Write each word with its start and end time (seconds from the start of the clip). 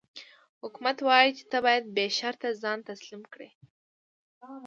حکومت 0.61 0.97
وايي 1.07 1.31
چې 1.37 1.43
ته 1.51 1.57
باید 1.65 1.83
بې 1.95 2.05
شرطه 2.17 2.49
ځان 2.63 2.79
تسلیم 2.89 3.21
کړې. 3.33 3.49